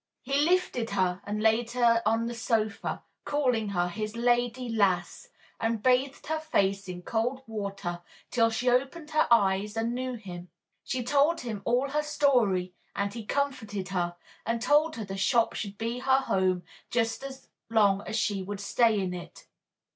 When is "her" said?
0.89-1.21, 1.73-2.01, 3.69-3.87, 6.25-6.39, 9.11-9.27, 11.89-12.01, 13.89-14.15, 14.95-15.05, 15.99-16.21